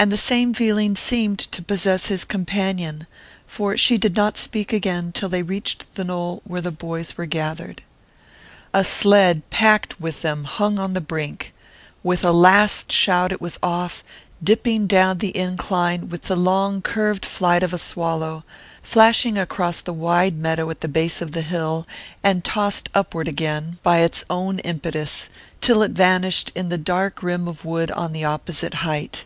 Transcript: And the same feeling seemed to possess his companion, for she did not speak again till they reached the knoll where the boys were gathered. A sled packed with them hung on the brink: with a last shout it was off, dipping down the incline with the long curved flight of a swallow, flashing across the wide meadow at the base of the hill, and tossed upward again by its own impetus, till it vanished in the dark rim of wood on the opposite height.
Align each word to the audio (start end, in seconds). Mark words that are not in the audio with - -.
And 0.00 0.12
the 0.12 0.16
same 0.16 0.54
feeling 0.54 0.94
seemed 0.94 1.40
to 1.40 1.60
possess 1.62 2.06
his 2.06 2.24
companion, 2.24 3.08
for 3.48 3.76
she 3.76 3.98
did 3.98 4.14
not 4.14 4.38
speak 4.38 4.72
again 4.72 5.10
till 5.10 5.28
they 5.28 5.42
reached 5.42 5.92
the 5.96 6.04
knoll 6.04 6.40
where 6.44 6.60
the 6.60 6.70
boys 6.70 7.16
were 7.16 7.26
gathered. 7.26 7.82
A 8.72 8.84
sled 8.84 9.42
packed 9.50 10.00
with 10.00 10.22
them 10.22 10.44
hung 10.44 10.78
on 10.78 10.92
the 10.92 11.00
brink: 11.00 11.52
with 12.04 12.24
a 12.24 12.30
last 12.30 12.92
shout 12.92 13.32
it 13.32 13.40
was 13.40 13.58
off, 13.60 14.04
dipping 14.40 14.86
down 14.86 15.18
the 15.18 15.36
incline 15.36 16.08
with 16.08 16.22
the 16.22 16.36
long 16.36 16.80
curved 16.80 17.26
flight 17.26 17.64
of 17.64 17.72
a 17.72 17.78
swallow, 17.78 18.44
flashing 18.80 19.36
across 19.36 19.80
the 19.80 19.92
wide 19.92 20.36
meadow 20.38 20.70
at 20.70 20.80
the 20.82 20.86
base 20.88 21.20
of 21.20 21.32
the 21.32 21.42
hill, 21.42 21.84
and 22.22 22.44
tossed 22.44 22.88
upward 22.94 23.26
again 23.26 23.78
by 23.82 23.98
its 23.98 24.22
own 24.30 24.60
impetus, 24.60 25.28
till 25.60 25.82
it 25.82 25.90
vanished 25.90 26.52
in 26.54 26.68
the 26.68 26.78
dark 26.78 27.20
rim 27.24 27.48
of 27.48 27.64
wood 27.64 27.90
on 27.90 28.12
the 28.12 28.22
opposite 28.22 28.74
height. 28.74 29.24